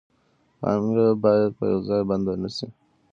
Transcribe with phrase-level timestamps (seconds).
[0.59, 2.67] پانګه باید په یو ځای بنده نشي.